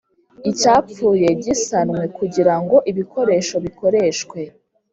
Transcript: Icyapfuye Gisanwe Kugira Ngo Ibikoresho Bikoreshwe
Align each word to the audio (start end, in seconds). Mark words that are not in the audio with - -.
Icyapfuye 0.49 1.27
Gisanwe 1.43 2.03
Kugira 2.17 2.53
Ngo 2.61 2.77
Ibikoresho 2.91 3.55
Bikoreshwe 3.65 4.39